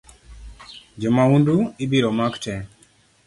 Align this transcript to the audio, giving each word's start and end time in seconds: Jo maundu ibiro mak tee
Jo 1.01 1.09
maundu 1.17 1.55
ibiro 1.83 2.09
mak 2.17 2.33
tee 2.43 2.61